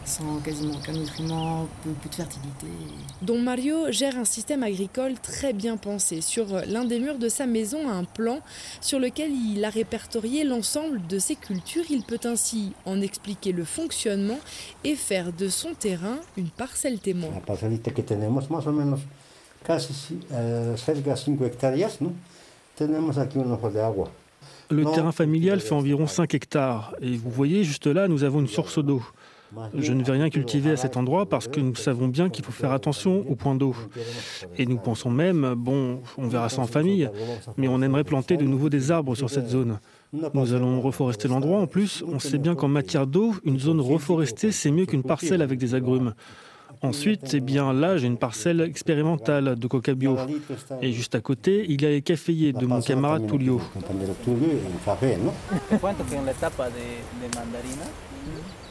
sans 0.06 0.40
quasiment 0.40 0.76
aucun 0.76 0.94
nutriment, 0.94 1.68
peu, 1.84 1.90
de 2.10 2.16
fertilité. 2.16 2.68
Don 3.22 3.40
Mario 3.40 3.92
gère 3.92 4.18
un 4.18 4.26
système 4.26 4.64
agricole 4.64 5.14
très 5.22 5.54
bien 5.54 5.78
pensé. 5.78 6.22
Sur 6.22 6.48
l'un 6.68 6.86
des 6.86 7.00
murs 7.00 7.18
de 7.18 7.30
sa 7.30 7.46
maison, 7.46 7.90
un 7.90 8.04
plan 8.04 8.40
sur 8.82 9.00
lequel 9.00 9.32
il 9.32 9.64
a 9.64 9.70
répertorié 9.70 10.44
l'ensemble 10.44 11.06
de 11.08 11.20
ses 11.20 11.36
cultures. 11.36 11.86
Il 11.90 12.04
peut 12.04 12.20
ainsi 12.26 12.74
en 12.86 13.02
expliquer 13.02 13.52
le 13.52 13.64
fonctionnement 13.64 14.40
et 14.84 14.96
faire 14.96 15.32
de 15.32 15.48
son 15.50 15.74
terrain 15.74 16.18
une 16.38 16.50
parcelle 16.50 17.00
témoin. 17.00 17.30
La 17.34 17.40
parcelita 17.40 17.92
que 17.92 18.02
tenemos 18.02 18.50
más 18.50 18.68
o 18.68 18.72
menos 18.72 19.00
casi 19.64 19.94
eh, 20.32 20.76
cerca 20.78 21.16
5 21.16 21.46
hectáreas, 21.46 22.02
¿no? 22.02 22.12
Tenemos 22.76 23.18
aquí 23.18 23.38
un 23.38 23.52
ojo 23.52 23.70
de 23.70 23.82
agua. 23.82 24.10
Le 24.70 24.86
terrain 24.86 25.12
familial 25.12 25.60
fait 25.60 25.76
environ 25.76 26.08
5 26.08 26.34
hectares 26.34 26.96
et 27.02 27.16
vous 27.16 27.30
voyez 27.30 27.64
juste 27.64 27.88
là, 27.88 28.08
nous 28.08 28.24
avons 28.24 28.40
une 28.40 28.48
source 28.48 28.80
d'eau. 28.80 29.04
Je 29.76 29.94
ne 29.94 30.04
vais 30.04 30.14
rien 30.14 30.30
cultiver 30.30 30.72
à 30.72 30.78
cet 30.78 30.98
endroit 30.98 31.28
parce 31.28 31.48
que 31.48 31.60
nous 31.60 31.76
savons 31.76 32.08
bien 32.08 32.30
qu'il 32.30 32.44
faut 32.44 32.52
faire 32.52 32.72
attention 32.72 33.26
au 33.30 33.36
point 33.36 33.56
d'eau. 33.56 33.76
Et 34.58 34.66
nous 34.66 34.78
pensons 34.78 35.10
même, 35.10 35.54
bon, 35.56 36.02
on 36.18 36.28
verra 36.28 36.50
ça 36.50 36.62
en 36.62 36.68
famille, 36.68 37.10
mais 37.58 37.68
on 37.68 37.82
aimerait 37.82 38.04
planter 38.04 38.38
de 38.38 38.46
nouveau 38.46 38.70
des 38.70 38.92
arbres 38.92 39.16
sur 39.16 39.30
cette 39.30 39.48
zone. 39.48 39.80
Nous 40.34 40.54
allons 40.54 40.80
reforester 40.82 41.28
l'endroit. 41.28 41.60
En 41.60 41.68
plus, 41.68 42.04
on 42.08 42.20
sait 42.20 42.38
bien 42.38 42.56
qu'en 42.56 42.68
matière 42.68 43.08
d'eau, 43.08 43.34
une 43.46 43.60
zone 43.60 43.82
reforestée, 43.82 44.52
c'est 44.52 44.72
mieux 44.72 44.86
qu'une 44.86 45.04
parcelle 45.04 45.42
avec 45.42 45.60
des 45.60 45.76
agrumes. 45.76 46.14
Ensuite, 46.84 47.34
eh 47.34 47.40
bien, 47.40 47.72
là, 47.72 47.98
j'ai 47.98 48.08
une 48.08 48.18
parcelle 48.18 48.60
expérimentale 48.60 49.58
de 49.58 49.68
coca 49.68 49.94
bio. 49.96 50.18
Et 50.82 50.92
juste 50.92 51.16
à 51.16 51.22
côté, 51.22 51.66
il 51.70 51.82
y 51.82 51.86
a 51.86 51.90
les 51.90 52.02
caféiers 52.02 52.52
de 52.52 52.66
mon 52.66 52.82
camarade 52.82 53.26
Tullio. 53.26 53.62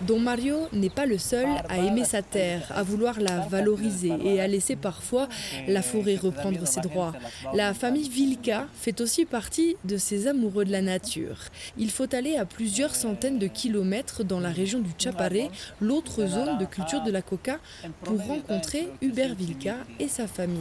Don 0.07 0.19
Mario 0.19 0.57
n'est 0.73 0.90
pas 0.90 1.07
le 1.07 1.16
seul 1.16 1.47
à 1.69 1.78
aimer 1.78 2.04
sa 2.04 2.23
terre, 2.23 2.66
à 2.75 2.83
vouloir 2.83 3.21
la 3.21 3.40
valoriser 3.40 4.12
et 4.25 4.40
à 4.40 4.49
laisser 4.49 4.75
parfois 4.75 5.28
la 5.69 5.81
forêt 5.81 6.16
reprendre 6.16 6.66
ses 6.66 6.81
droits. 6.81 7.12
La 7.54 7.73
famille 7.73 8.09
Vilka 8.09 8.66
fait 8.75 9.00
aussi 9.00 9.25
partie 9.25 9.76
de 9.85 9.97
ces 9.97 10.26
amoureux 10.26 10.64
de 10.64 10.73
la 10.73 10.83
nature. 10.83 11.37
Il 11.78 11.90
faut 11.90 12.12
aller 12.14 12.37
à 12.37 12.45
plusieurs 12.45 12.97
centaines 12.97 13.38
de 13.38 13.47
kilomètres 13.47 14.25
dans 14.25 14.40
la 14.40 14.50
région 14.50 14.81
du 14.81 14.90
Chaparé, 14.99 15.50
l'autre 15.81 16.26
zone 16.26 16.59
de 16.59 16.64
culture 16.64 17.02
de 17.02 17.11
la 17.12 17.23
coca, 17.23 17.59
pour 18.04 18.18
rencontrer 18.26 18.88
Hubert 19.00 19.35
Vilka 19.35 19.76
et 19.99 20.09
sa 20.09 20.26
famille. 20.26 20.61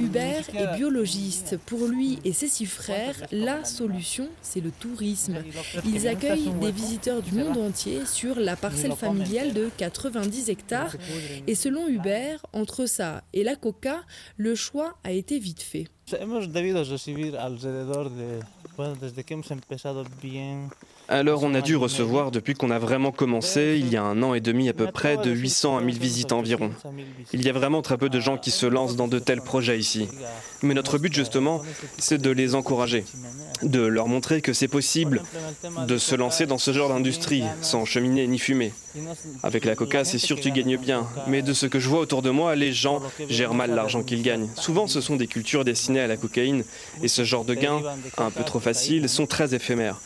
Hubert 0.00 0.44
est 0.54 0.76
biologiste. 0.76 1.58
Pour 1.66 1.86
lui 1.86 2.18
et 2.24 2.32
ses 2.32 2.48
six 2.48 2.66
frères, 2.66 3.16
la 3.30 3.64
solution, 3.64 4.28
c'est 4.40 4.60
le 4.60 4.70
tourisme. 4.70 5.36
Ils 5.84 6.08
accueillent 6.08 6.52
des 6.60 6.72
visiteurs 6.72 7.22
du 7.22 7.32
monde 7.32 7.58
entier 7.58 8.06
sur 8.06 8.38
la 8.38 8.56
parcelle 8.56 8.94
familiale 8.94 9.52
de 9.52 9.70
90 9.76 10.48
hectares. 10.50 10.96
Et 11.46 11.54
selon 11.54 11.88
Hubert, 11.88 12.44
entre 12.52 12.86
ça 12.86 13.22
et 13.32 13.44
la 13.44 13.56
coca, 13.56 14.02
le 14.36 14.54
choix 14.54 14.96
a 15.04 15.12
été 15.12 15.38
vite 15.38 15.62
fait. 15.62 15.88
Alors 21.08 21.42
on 21.42 21.54
a 21.54 21.60
dû 21.60 21.76
recevoir, 21.76 22.30
depuis 22.30 22.54
qu'on 22.54 22.70
a 22.70 22.78
vraiment 22.78 23.12
commencé, 23.12 23.76
il 23.78 23.88
y 23.90 23.96
a 23.96 24.02
un 24.02 24.22
an 24.22 24.34
et 24.34 24.40
demi 24.40 24.68
à 24.68 24.72
peu 24.72 24.86
près, 24.86 25.16
de 25.16 25.30
800 25.30 25.78
à 25.78 25.80
1000 25.82 25.98
visites 25.98 26.32
environ. 26.32 26.70
Il 27.32 27.44
y 27.44 27.48
a 27.48 27.52
vraiment 27.52 27.82
très 27.82 27.98
peu 27.98 28.08
de 28.08 28.20
gens 28.20 28.38
qui 28.38 28.50
se 28.50 28.66
lancent 28.66 28.96
dans 28.96 29.08
de 29.08 29.18
tels 29.18 29.42
projets 29.42 29.78
ici. 29.78 30.08
Mais 30.62 30.74
notre 30.74 30.98
but 30.98 31.12
justement, 31.12 31.60
c'est 31.98 32.18
de 32.18 32.30
les 32.30 32.54
encourager, 32.54 33.04
de 33.62 33.80
leur 33.80 34.08
montrer 34.08 34.40
que 34.40 34.52
c'est 34.52 34.68
possible 34.68 35.22
de 35.86 35.98
se 35.98 36.14
lancer 36.14 36.46
dans 36.46 36.58
ce 36.58 36.72
genre 36.72 36.88
d'industrie 36.88 37.44
sans 37.60 37.84
cheminée 37.84 38.26
ni 38.26 38.38
fumée. 38.38 38.72
Avec 39.42 39.64
la 39.64 39.74
coca, 39.74 40.04
c'est 40.04 40.18
sûr 40.18 40.38
tu 40.40 40.50
gagnes 40.50 40.76
bien, 40.76 41.06
mais 41.26 41.42
de 41.42 41.52
ce 41.52 41.66
que 41.66 41.78
je 41.78 41.88
vois 41.88 42.00
autour 42.00 42.22
de 42.22 42.30
moi, 42.30 42.54
les 42.54 42.72
gens 42.72 43.00
gèrent 43.28 43.54
mal 43.54 43.74
l'argent 43.74 44.02
qu'ils 44.02 44.22
gagnent. 44.22 44.48
Souvent 44.56 44.86
ce 44.86 45.00
sont 45.00 45.16
des 45.16 45.26
cultures 45.26 45.64
destinées 45.64 46.00
à 46.00 46.06
la 46.06 46.16
cocaïne 46.16 46.64
et 47.02 47.08
ce 47.08 47.24
genre 47.24 47.44
de 47.44 47.54
gains, 47.54 47.82
un 48.18 48.30
peu 48.30 48.44
trop 48.44 48.60
faciles, 48.60 49.08
sont 49.08 49.26
très 49.26 49.54
éphémères. 49.54 50.00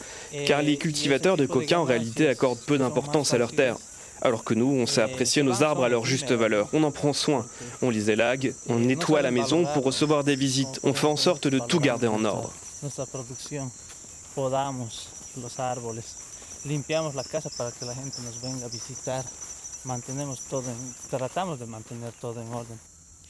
Car 0.46 0.62
les 0.62 0.76
cultivateurs 0.76 1.36
de 1.36 1.46
coca 1.46 1.80
en 1.80 1.84
réalité 1.84 2.28
accordent 2.28 2.60
peu 2.66 2.78
d'importance 2.78 3.32
à 3.34 3.38
leurs 3.38 3.52
terres. 3.52 3.76
Alors 4.22 4.44
que 4.44 4.54
nous, 4.54 4.66
on 4.66 4.86
sait 4.86 5.02
apprécier 5.02 5.42
nos 5.42 5.62
arbres 5.62 5.84
à 5.84 5.88
leur 5.88 6.04
juste 6.06 6.32
valeur. 6.32 6.68
On 6.72 6.82
en 6.84 6.90
prend 6.90 7.12
soin. 7.12 7.46
On 7.82 7.90
les 7.90 8.10
élague, 8.10 8.54
on 8.68 8.78
nettoie 8.78 9.22
la 9.22 9.30
maison 9.30 9.66
pour 9.74 9.84
recevoir 9.84 10.24
des 10.24 10.36
visites. 10.36 10.80
On 10.82 10.94
fait 10.94 11.06
en 11.06 11.16
sorte 11.16 11.48
de 11.48 11.58
tout 11.58 11.80
garder 11.80 12.06
en 12.06 12.24
ordre. 12.24 12.52
Limpiamos 16.66 17.14
la 17.14 17.24
casa 17.24 17.48
para 17.56 17.72
que 17.72 17.84
la 17.84 17.94
gente 17.94 18.20
nos 18.22 18.40
venga 18.40 18.66
a 18.66 18.68
visitar. 18.68 19.24
Mantenemos 19.84 20.40
todo, 20.50 20.64
tratamos 21.10 21.58
de 21.60 21.66
mantener 21.66 22.12
todo 22.20 22.40
en 22.40 22.52
orden. 22.52 22.78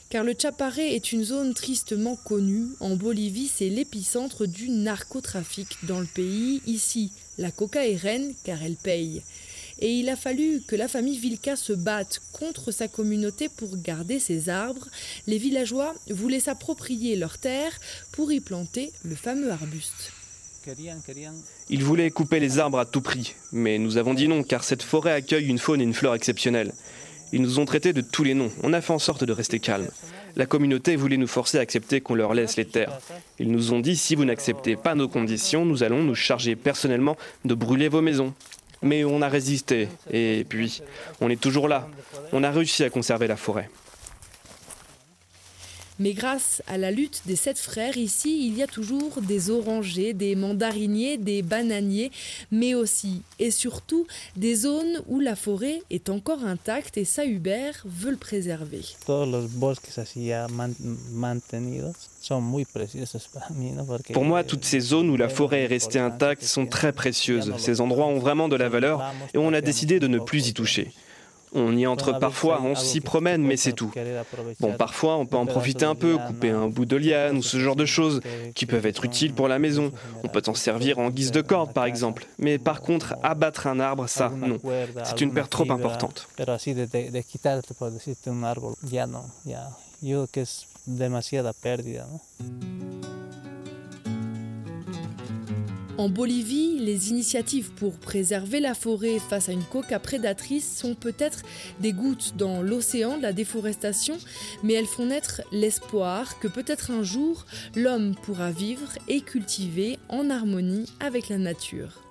Car 0.08 0.22
le 0.22 0.34
Chaparé 0.34 0.94
est 0.94 1.12
une 1.12 1.24
zone 1.24 1.52
tristement 1.52 2.16
connue. 2.16 2.68
En 2.78 2.96
Bolivie, 2.96 3.48
c'est 3.48 3.68
l'épicentre 3.68 4.46
du 4.46 4.70
narcotrafic 4.70 5.84
dans 5.84 5.98
le 5.98 6.06
pays. 6.06 6.62
Ici, 6.64 7.10
la 7.38 7.50
coca 7.50 7.84
est 7.84 7.96
reine 7.96 8.32
car 8.44 8.62
elle 8.62 8.76
paye. 8.76 9.22
Et 9.80 9.92
il 9.92 10.08
a 10.08 10.16
fallu 10.16 10.62
que 10.66 10.76
la 10.76 10.88
famille 10.88 11.18
Vilka 11.18 11.56
se 11.56 11.72
batte 11.72 12.20
contre 12.32 12.70
sa 12.70 12.88
communauté 12.88 13.48
pour 13.48 13.76
garder 13.76 14.18
ses 14.18 14.48
arbres. 14.48 14.88
Les 15.26 15.38
villageois 15.38 15.94
voulaient 16.10 16.40
s'approprier 16.40 17.16
leurs 17.16 17.38
terres 17.38 17.78
pour 18.12 18.32
y 18.32 18.40
planter 18.40 18.92
le 19.04 19.14
fameux 19.14 19.50
arbuste. 19.50 20.12
Ils 21.68 21.84
voulaient 21.84 22.10
couper 22.10 22.40
les 22.40 22.58
arbres 22.58 22.78
à 22.78 22.86
tout 22.86 23.00
prix, 23.00 23.34
mais 23.52 23.78
nous 23.78 23.98
avons 23.98 24.14
dit 24.14 24.26
non 24.26 24.42
car 24.42 24.64
cette 24.64 24.82
forêt 24.82 25.12
accueille 25.12 25.46
une 25.46 25.58
faune 25.58 25.80
et 25.80 25.84
une 25.84 25.94
flore 25.94 26.14
exceptionnelles. 26.14 26.72
Ils 27.32 27.42
nous 27.42 27.58
ont 27.58 27.64
traités 27.64 27.92
de 27.92 28.00
tous 28.00 28.24
les 28.24 28.34
noms. 28.34 28.50
On 28.62 28.72
a 28.72 28.80
fait 28.80 28.92
en 28.92 28.98
sorte 28.98 29.24
de 29.24 29.32
rester 29.32 29.58
calme. 29.58 29.88
La 30.36 30.46
communauté 30.46 30.96
voulait 30.96 31.16
nous 31.16 31.26
forcer 31.26 31.58
à 31.58 31.60
accepter 31.60 32.00
qu'on 32.00 32.14
leur 32.14 32.34
laisse 32.34 32.56
les 32.56 32.64
terres. 32.64 32.98
Ils 33.38 33.50
nous 33.50 33.72
ont 33.72 33.80
dit 33.80 33.96
si 33.96 34.14
vous 34.14 34.24
n'acceptez 34.24 34.76
pas 34.76 34.94
nos 34.94 35.08
conditions, 35.08 35.64
nous 35.64 35.82
allons 35.82 36.02
nous 36.02 36.14
charger 36.14 36.56
personnellement 36.56 37.16
de 37.44 37.54
brûler 37.54 37.88
vos 37.88 38.02
maisons. 38.02 38.34
Mais 38.86 39.04
on 39.04 39.20
a 39.20 39.28
résisté, 39.28 39.88
et 40.10 40.46
puis 40.48 40.80
on 41.20 41.28
est 41.28 41.40
toujours 41.40 41.68
là. 41.68 41.88
On 42.32 42.42
a 42.44 42.50
réussi 42.50 42.84
à 42.84 42.90
conserver 42.90 43.26
la 43.26 43.36
forêt. 43.36 43.68
Mais 45.98 46.12
grâce 46.12 46.62
à 46.66 46.78
la 46.78 46.90
lutte 46.90 47.22
des 47.26 47.36
sept 47.36 47.58
frères, 47.58 47.96
ici, 47.96 48.46
il 48.46 48.56
y 48.56 48.62
a 48.62 48.66
toujours 48.66 49.20
des 49.22 49.50
orangers, 49.50 50.12
des 50.12 50.34
mandariniers, 50.34 51.16
des 51.16 51.42
bananiers, 51.42 52.10
mais 52.50 52.74
aussi 52.74 53.22
et 53.38 53.50
surtout 53.50 54.06
des 54.36 54.54
zones 54.54 55.02
où 55.06 55.20
la 55.20 55.36
forêt 55.36 55.82
est 55.90 56.10
encore 56.10 56.44
intacte 56.44 56.98
et 56.98 57.04
ça, 57.04 57.24
Hubert 57.24 57.82
veut 57.84 58.10
le 58.10 58.16
préserver. 58.16 58.80
Pour 64.12 64.24
moi, 64.24 64.44
toutes 64.44 64.64
ces 64.64 64.80
zones 64.80 65.10
où 65.10 65.16
la 65.16 65.28
forêt 65.28 65.62
est 65.62 65.66
restée 65.66 65.98
intacte 65.98 66.42
sont 66.42 66.66
très 66.66 66.92
précieuses. 66.92 67.52
Ces 67.58 67.80
endroits 67.80 68.06
ont 68.06 68.18
vraiment 68.18 68.48
de 68.48 68.56
la 68.56 68.68
valeur 68.68 69.12
et 69.34 69.38
on 69.38 69.52
a 69.52 69.60
décidé 69.60 70.00
de 70.00 70.08
ne 70.08 70.18
plus 70.18 70.48
y 70.48 70.54
toucher. 70.54 70.92
On 71.58 71.74
y 71.76 71.86
entre 71.86 72.18
parfois, 72.18 72.60
on 72.62 72.74
s'y 72.74 73.00
promène, 73.00 73.42
mais 73.42 73.56
c'est 73.56 73.72
tout. 73.72 73.90
Bon, 74.60 74.74
parfois, 74.74 75.16
on 75.16 75.24
peut 75.24 75.38
en 75.38 75.46
profiter 75.46 75.86
un 75.86 75.94
peu, 75.94 76.18
couper 76.18 76.50
un 76.50 76.68
bout 76.68 76.84
de 76.84 76.96
liane 76.96 77.38
ou 77.38 77.42
ce 77.42 77.58
genre 77.58 77.76
de 77.76 77.86
choses 77.86 78.20
qui 78.54 78.66
peuvent 78.66 78.84
être 78.84 79.04
utiles 79.04 79.32
pour 79.32 79.48
la 79.48 79.58
maison. 79.58 79.90
On 80.22 80.28
peut 80.28 80.42
en 80.46 80.54
servir 80.54 80.98
en 80.98 81.10
guise 81.10 81.32
de 81.32 81.40
corde, 81.40 81.72
par 81.72 81.86
exemple. 81.86 82.26
Mais 82.38 82.58
par 82.58 82.82
contre, 82.82 83.14
abattre 83.22 83.66
un 83.66 83.80
arbre, 83.80 84.06
ça, 84.06 84.28
non. 84.28 84.58
C'est 85.04 85.20
une 85.22 85.32
perte 85.32 85.50
trop 85.50 85.70
importante. 85.70 86.28
En 95.98 96.10
Bolivie, 96.10 96.78
les 96.78 97.08
initiatives 97.08 97.70
pour 97.70 97.94
préserver 97.94 98.60
la 98.60 98.74
forêt 98.74 99.18
face 99.18 99.48
à 99.48 99.52
une 99.52 99.64
coca 99.64 99.98
prédatrice 99.98 100.76
sont 100.76 100.94
peut-être 100.94 101.40
des 101.80 101.94
gouttes 101.94 102.34
dans 102.36 102.60
l'océan 102.60 103.16
de 103.16 103.22
la 103.22 103.32
déforestation, 103.32 104.18
mais 104.62 104.74
elles 104.74 104.86
font 104.86 105.06
naître 105.06 105.40
l'espoir 105.52 106.38
que 106.38 106.48
peut-être 106.48 106.90
un 106.90 107.02
jour 107.02 107.46
l'homme 107.74 108.14
pourra 108.14 108.50
vivre 108.50 108.90
et 109.08 109.22
cultiver 109.22 109.98
en 110.10 110.28
harmonie 110.28 110.86
avec 111.00 111.30
la 111.30 111.38
nature. 111.38 112.02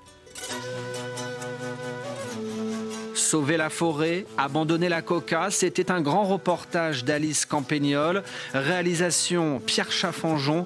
Sauver 3.13 3.57
la 3.57 3.69
forêt, 3.69 4.25
abandonner 4.37 4.89
la 4.89 5.01
coca, 5.01 5.49
c'était 5.51 5.91
un 5.91 6.01
grand 6.01 6.23
reportage 6.23 7.05
d'Alice 7.05 7.45
Campagnol, 7.45 8.23
réalisation 8.53 9.61
Pierre 9.65 9.91
Chaffanjon. 9.91 10.65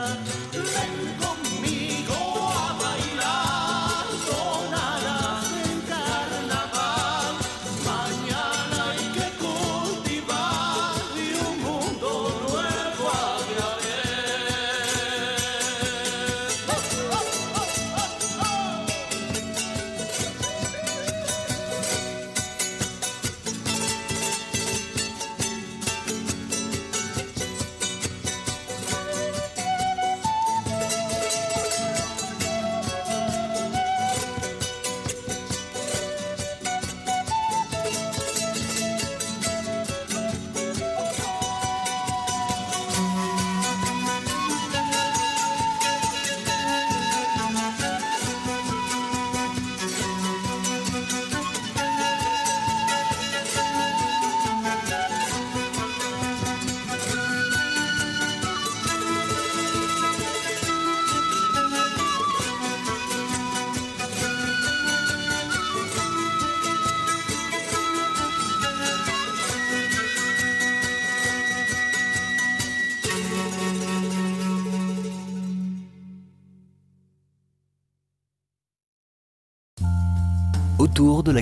autour 80.91 81.23
de 81.23 81.31
la 81.31 81.39